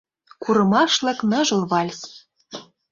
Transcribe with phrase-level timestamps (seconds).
[0.43, 2.01] Курымашлык ныжыл вальс.